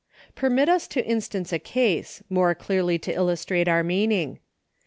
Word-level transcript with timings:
Permit 0.33 0.67
us 0.67 0.87
to 0.87 1.05
instance 1.05 1.53
a 1.53 1.59
case, 1.59 2.23
more 2.27 2.55
clearly 2.55 2.97
to 2.97 3.13
illustrate 3.13 3.67
our 3.67 3.83
meaning. 3.83 4.39